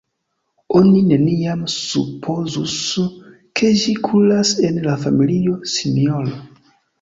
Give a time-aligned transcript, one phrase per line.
[0.77, 2.77] Oni neniam supozus,
[3.61, 6.35] ke ĝi kuras en la familio, sinjoro.